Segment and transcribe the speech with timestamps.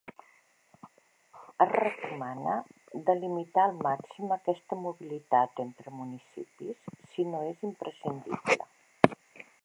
[1.65, 2.53] Es recomana
[3.09, 8.57] de limitar al màxim aquesta mobilitat entre municipis si no és imprescindible.